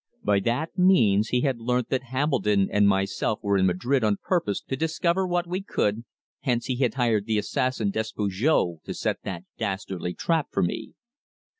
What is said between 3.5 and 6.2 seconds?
in Madrid on purpose to discover what we could,